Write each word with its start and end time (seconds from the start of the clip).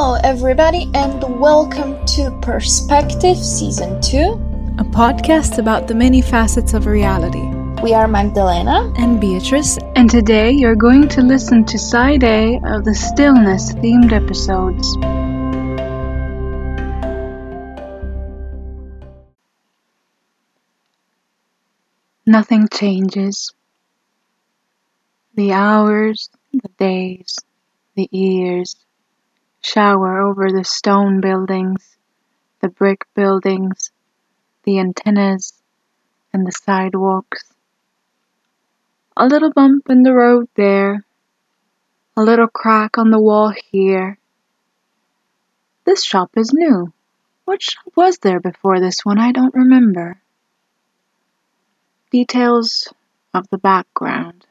Hello, 0.00 0.14
everybody, 0.22 0.88
and 0.94 1.40
welcome 1.40 2.06
to 2.06 2.30
Perspective 2.40 3.36
Season 3.36 4.00
2. 4.00 4.18
a 4.78 4.84
podcast 4.84 5.58
about 5.58 5.88
the 5.88 5.94
many 5.96 6.22
facets 6.22 6.72
of 6.72 6.86
reality. 6.86 7.44
We 7.82 7.94
are 7.94 8.06
Magdalena. 8.06 8.92
And 8.96 9.20
Beatrice, 9.20 9.76
And 9.96 10.08
today 10.08 10.52
you're 10.52 10.76
going 10.76 11.08
to 11.08 11.22
listen 11.22 11.64
to 11.64 11.80
side 11.80 12.22
A 12.22 12.60
of 12.64 12.84
the 12.84 12.94
stillness 12.94 13.72
themed 13.72 14.12
episodes. 14.12 14.96
Nothing 22.24 22.68
changes. 22.68 23.52
The 25.34 25.52
hours, 25.54 26.30
the 26.52 26.68
days, 26.78 27.36
the 27.96 28.08
years 28.12 28.76
shower 29.60 30.20
over 30.20 30.50
the 30.50 30.64
stone 30.64 31.20
buildings, 31.20 31.96
the 32.60 32.68
brick 32.68 33.06
buildings, 33.14 33.92
the 34.64 34.78
antennas, 34.78 35.52
and 36.32 36.46
the 36.46 36.52
sidewalks. 36.52 37.44
A 39.16 39.26
little 39.26 39.52
bump 39.52 39.90
in 39.90 40.02
the 40.02 40.14
road 40.14 40.48
there, 40.54 41.04
a 42.16 42.22
little 42.22 42.48
crack 42.48 42.98
on 42.98 43.10
the 43.10 43.20
wall 43.20 43.52
here. 43.70 44.18
This 45.84 46.04
shop 46.04 46.30
is 46.36 46.52
new. 46.52 46.92
What 47.44 47.62
shop 47.62 47.92
was 47.96 48.18
there 48.18 48.40
before 48.40 48.78
this 48.80 49.00
one? 49.04 49.18
I 49.18 49.32
don't 49.32 49.54
remember. 49.54 50.20
Details 52.10 52.92
of 53.32 53.48
the 53.50 53.58
background. 53.58 54.46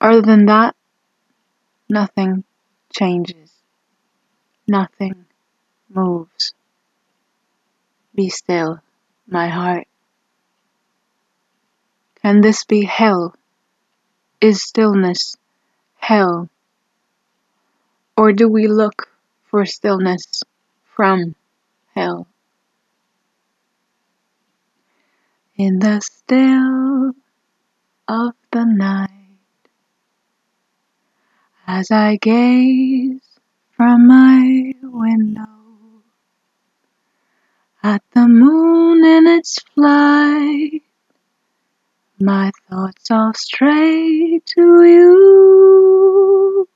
Other 0.00 0.22
than 0.22 0.46
that, 0.46 0.74
nothing 1.88 2.44
changes. 2.94 3.50
Nothing 4.66 5.26
moves. 5.88 6.54
Be 8.14 8.30
still, 8.30 8.80
my 9.26 9.48
heart. 9.48 9.86
Can 12.22 12.40
this 12.40 12.64
be 12.64 12.84
hell? 12.84 13.34
Is 14.40 14.62
stillness 14.62 15.36
hell? 15.98 16.48
Or 18.16 18.32
do 18.32 18.48
we 18.48 18.68
look 18.68 19.08
for 19.44 19.66
stillness 19.66 20.44
from 20.94 21.34
hell? 21.94 22.26
In 25.56 25.78
the 25.78 26.00
still 26.00 27.12
of 28.08 28.34
the 28.50 28.64
night, 28.64 29.13
as 31.66 31.90
I 31.90 32.16
gaze 32.16 33.20
from 33.76 34.06
my 34.06 34.74
window 34.82 35.46
at 37.82 38.02
the 38.12 38.28
moon 38.28 39.04
in 39.04 39.26
its 39.26 39.58
flight, 39.74 40.82
my 42.20 42.50
thoughts 42.68 43.10
all 43.10 43.32
stray 43.34 44.40
to 44.44 44.84
you. 44.84 46.68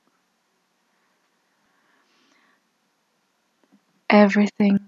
Everything 4.09 4.79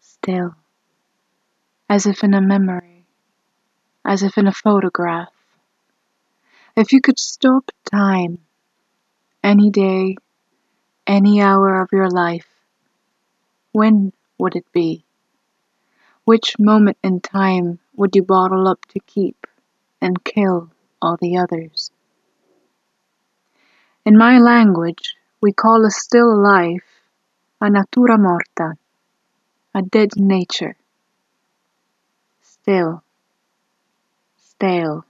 still, 0.00 0.54
as 1.88 2.06
if 2.06 2.24
in 2.24 2.34
a 2.34 2.40
memory, 2.40 3.04
as 4.06 4.22
if 4.22 4.38
in 4.38 4.46
a 4.46 4.52
photograph. 4.52 5.28
If 6.74 6.92
you 6.92 7.02
could 7.02 7.18
stop 7.18 7.70
time 7.90 8.38
any 9.42 9.70
day, 9.70 10.16
any 11.06 11.40
hour 11.40 11.80
of 11.80 11.88
your 11.92 12.10
life, 12.10 12.48
when 13.72 14.12
would 14.38 14.56
it 14.56 14.66
be? 14.72 15.04
Which 16.24 16.58
moment 16.58 16.98
in 17.02 17.20
time 17.20 17.80
would 17.96 18.14
you 18.14 18.22
bottle 18.22 18.68
up 18.68 18.84
to 18.90 19.00
keep 19.00 19.46
and 20.00 20.24
kill 20.24 20.70
all 21.00 21.16
the 21.20 21.36
others? 21.36 21.90
In 24.04 24.16
my 24.16 24.38
language, 24.38 25.16
we 25.40 25.52
call 25.52 25.84
a 25.84 25.90
still 25.90 26.40
life 26.40 26.84
a 27.62 27.70
natura 27.70 28.18
morta, 28.18 28.74
a 29.72 29.82
dead 29.82 30.10
nature. 30.16 30.74
Still, 32.42 33.04
stale. 34.36 35.04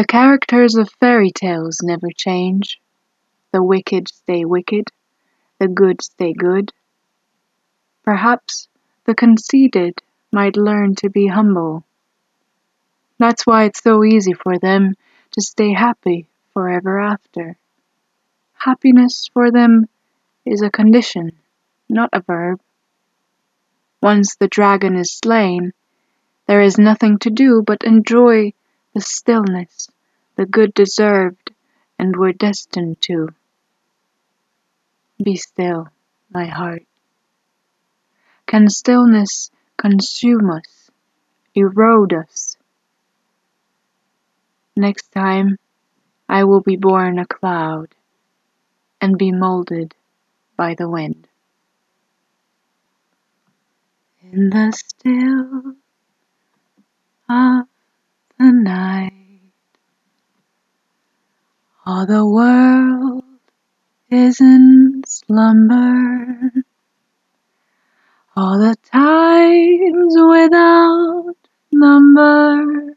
The 0.00 0.06
characters 0.06 0.76
of 0.76 0.88
fairy 0.98 1.30
tales 1.30 1.80
never 1.82 2.08
change. 2.16 2.80
The 3.52 3.62
wicked 3.62 4.08
stay 4.08 4.46
wicked, 4.46 4.88
the 5.58 5.68
good 5.68 6.00
stay 6.00 6.32
good. 6.32 6.72
Perhaps 8.02 8.68
the 9.04 9.14
conceited 9.14 10.00
might 10.32 10.56
learn 10.56 10.94
to 10.94 11.10
be 11.10 11.26
humble. 11.26 11.84
That's 13.18 13.46
why 13.46 13.64
it's 13.64 13.82
so 13.82 14.02
easy 14.02 14.32
for 14.32 14.58
them 14.58 14.94
to 15.32 15.42
stay 15.42 15.74
happy 15.74 16.28
forever 16.54 16.98
after. 16.98 17.58
Happiness 18.54 19.28
for 19.34 19.50
them 19.50 19.86
is 20.46 20.62
a 20.62 20.70
condition, 20.70 21.32
not 21.90 22.08
a 22.14 22.22
verb. 22.22 22.58
Once 24.00 24.36
the 24.36 24.48
dragon 24.48 24.96
is 24.96 25.12
slain, 25.12 25.74
there 26.46 26.62
is 26.62 26.78
nothing 26.78 27.18
to 27.18 27.28
do 27.28 27.62
but 27.62 27.84
enjoy 27.84 28.54
the 28.94 29.00
stillness 29.00 29.88
the 30.36 30.46
good 30.46 30.72
deserved 30.72 31.52
and 31.98 32.16
were 32.16 32.32
destined 32.32 32.98
to. 33.02 33.28
Be 35.22 35.36
still, 35.36 35.88
my 36.30 36.46
heart. 36.46 36.84
Can 38.46 38.70
stillness 38.70 39.50
consume 39.76 40.50
us, 40.50 40.90
erode 41.54 42.14
us? 42.14 42.56
Next 44.74 45.12
time, 45.12 45.58
I 46.26 46.44
will 46.44 46.62
be 46.62 46.76
born 46.76 47.18
a 47.18 47.26
cloud 47.26 47.88
and 48.98 49.18
be 49.18 49.30
molded 49.30 49.94
by 50.56 50.74
the 50.74 50.88
wind. 50.88 51.28
In 54.22 54.48
the 54.48 54.72
still 54.72 55.74
of 57.28 57.66
the 58.38 58.52
night, 58.52 59.12
all 62.00 62.06
the 62.06 62.26
world 62.26 63.24
is 64.10 64.40
in 64.40 65.02
slumber. 65.06 66.50
All 68.34 68.58
the 68.58 68.74
times 68.90 70.14
without 70.16 71.36
number, 71.70 72.96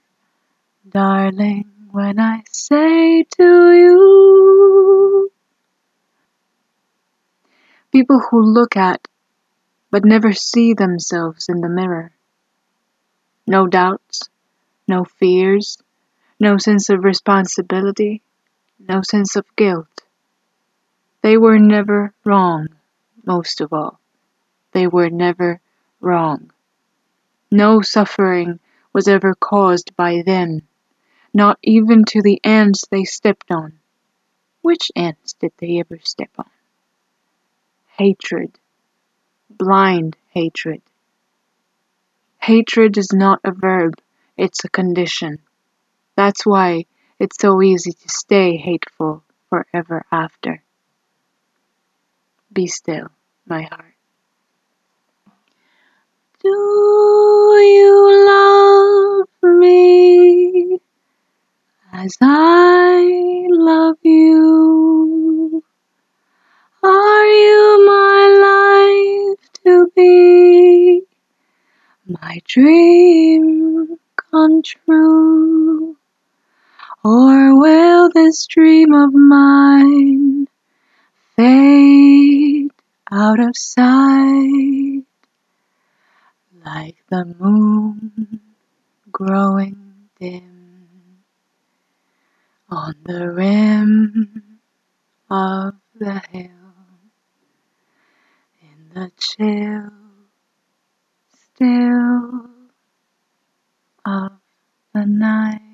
darling, 0.87 1.65
when 1.91 2.17
I 2.17 2.43
say 2.49 3.23
to 3.23 3.71
you, 3.73 5.31
people 7.91 8.21
who 8.31 8.41
look 8.41 8.77
at 8.77 9.05
but 9.91 10.05
never 10.05 10.31
see 10.31 10.73
themselves 10.73 11.49
in 11.49 11.59
the 11.59 11.67
mirror. 11.67 12.13
No 13.45 13.67
doubts, 13.67 14.29
no 14.87 15.03
fears, 15.03 15.77
no 16.39 16.57
sense 16.57 16.87
of 16.87 17.03
responsibility, 17.03 18.23
no 18.87 19.01
sense 19.01 19.35
of 19.35 19.45
guilt. 19.55 20.03
They 21.21 21.37
were 21.37 21.57
never 21.57 22.13
wrong, 22.25 22.67
most 23.25 23.61
of 23.61 23.71
all. 23.71 23.99
They 24.73 24.87
were 24.87 25.09
never 25.09 25.61
wrong. 26.01 26.51
No 27.49 27.81
suffering 27.81 28.59
was 28.91 29.07
ever 29.07 29.35
caused 29.35 29.95
by 29.95 30.21
them, 30.23 30.67
not 31.33 31.57
even 31.63 32.03
to 32.05 32.21
the 32.21 32.41
ants 32.43 32.85
they 32.89 33.05
stepped 33.05 33.51
on. 33.51 33.79
Which 34.61 34.91
ants 34.95 35.33
did 35.33 35.53
they 35.57 35.79
ever 35.79 35.99
step 36.03 36.31
on? 36.37 36.49
Hatred, 37.97 38.57
blind 39.49 40.17
hatred. 40.31 40.81
Hatred 42.39 42.97
is 42.97 43.13
not 43.13 43.39
a 43.43 43.51
verb, 43.51 43.95
it's 44.35 44.65
a 44.65 44.69
condition. 44.69 45.39
That's 46.15 46.45
why 46.45 46.85
it's 47.19 47.37
so 47.39 47.61
easy 47.61 47.93
to 47.93 48.09
stay 48.09 48.57
hateful 48.57 49.23
forever 49.49 50.05
after. 50.11 50.63
Be 52.51 52.67
still, 52.67 53.09
my 53.45 53.63
heart. 53.63 53.95
Do 56.41 56.49
you 56.49 58.25
love 58.27 59.27
me 59.59 60.79
as 61.93 62.17
I 62.21 63.45
love 63.49 63.97
you? 64.03 65.63
Are 66.83 67.25
you 67.25 67.85
my 67.85 69.37
life 69.37 69.51
to 69.63 69.91
be? 69.95 71.03
My 72.05 72.41
dream 72.45 73.95
come 74.17 74.61
true? 74.63 75.52
Or 77.05 77.59
will 77.59 78.09
this 78.13 78.47
dream 78.47 78.93
of 78.93 79.13
mine 79.13 80.47
fade 81.35 82.71
out 83.11 83.41
of 83.41 83.57
sight 83.57 85.03
like 86.65 86.95
the 87.09 87.25
moon 87.37 88.39
growing 89.11 90.09
dim 90.17 91.23
on 92.69 92.95
the 93.03 93.29
rim 93.29 94.59
of 95.29 95.73
the 95.99 96.21
hill 96.31 96.49
in 98.61 98.89
the 98.93 99.11
chill 99.19 99.91
still 101.53 102.49
of 104.05 104.31
the 104.93 105.05
night. 105.05 105.72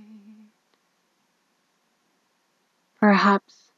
Perhaps 3.00 3.72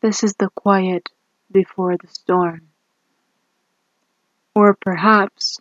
this 0.00 0.24
is 0.24 0.34
the 0.34 0.50
quiet 0.56 1.08
before 1.52 1.96
the 1.96 2.08
storm. 2.08 2.68
Or 4.56 4.74
perhaps 4.74 5.60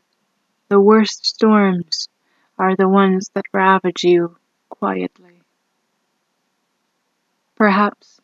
the 0.70 0.80
worst 0.80 1.24
storms 1.24 2.10
are 2.58 2.76
the 2.76 2.90
ones 2.90 3.30
that 3.36 3.46
ravage 3.54 4.04
you 4.04 4.38
quietly. 4.70 5.44
Perhaps 7.56 8.20